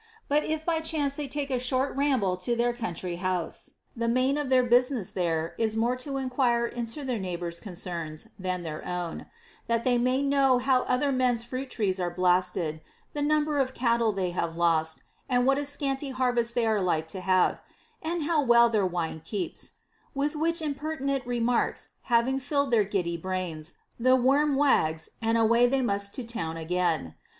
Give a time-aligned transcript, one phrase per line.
[0.27, 4.35] But if by chance they take a short ramble to their country house, the main
[4.35, 9.27] of their business there is more to enquire into their neighbors' concerns than their own;
[9.67, 12.81] that they may know how other men's fruit trees are blasted,
[13.13, 17.07] the number of cattle they have lost, and what a scanty harvest they are like
[17.09, 17.61] to have,
[18.01, 19.73] and how well their wine keeps;
[20.15, 25.83] with which impertinent remarks having filled their giddy brains, the worm wags, and away they
[25.83, 27.13] must to the town again.